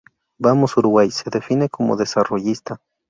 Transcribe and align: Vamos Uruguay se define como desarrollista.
Vamos 0.39 0.77
Uruguay 0.77 1.11
se 1.11 1.29
define 1.29 1.69
como 1.69 1.95
desarrollista. 1.95 2.81